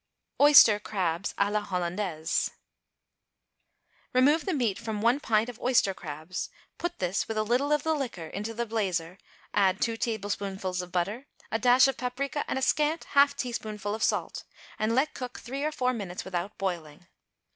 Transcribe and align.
=Oyster 0.41 0.79
Crabs 0.79 1.35
à 1.37 1.51
la 1.51 1.61
Hollandaise.= 1.63 2.49
Remove 4.13 4.45
the 4.45 4.53
meat 4.55 4.79
from 4.79 4.99
one 4.99 5.19
pint 5.19 5.47
of 5.47 5.61
oyster 5.61 5.93
crabs; 5.93 6.49
put 6.79 6.97
this, 6.97 7.27
with 7.27 7.37
a 7.37 7.43
little 7.43 7.71
of 7.71 7.83
the 7.83 7.93
liquor, 7.93 8.25
into 8.25 8.51
the 8.55 8.65
blazer, 8.65 9.19
add 9.53 9.79
two 9.79 9.97
tablespoonfuls 9.97 10.81
of 10.81 10.91
butter, 10.91 11.27
a 11.51 11.59
dash 11.59 11.87
of 11.87 11.97
paprica 11.97 12.43
and 12.47 12.57
a 12.57 12.63
scant 12.63 13.03
half 13.13 13.35
teaspoonful 13.35 13.93
of 13.93 14.01
salt, 14.01 14.43
and 14.79 14.95
let 14.95 15.13
cook 15.13 15.39
three 15.39 15.63
or 15.63 15.71
four 15.71 15.93
minutes 15.93 16.25
without 16.25 16.57
boiling. 16.57 17.05